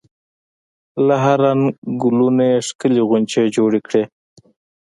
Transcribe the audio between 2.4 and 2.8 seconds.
یې